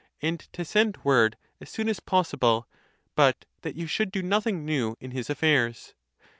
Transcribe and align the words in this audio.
and 0.19 0.39
to 0.51 0.65
send 0.65 0.97
word 1.03 1.37
as 1.59 1.69
soon 1.69 1.87
as 1.87 1.99
possible; 1.99 2.67
but 3.15 3.45
that 3.61 3.75
you 3.75 3.85
should 3.85 4.11
do 4.11 4.23
nothing 4.23 4.65
new 4.65 4.97
in 4.99 5.11
his 5.11 5.29
affairs. 5.29 5.93